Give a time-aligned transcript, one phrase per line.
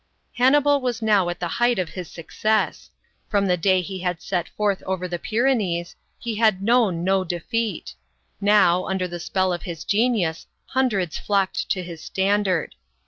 [0.37, 2.89] Hannibal was now at the height of his success.
[3.29, 7.93] From the day he had set forth over the Pyrenees, he had known no defeat;
[8.41, 12.73] now, under the spell of his genius, hundreds flocked to his standard.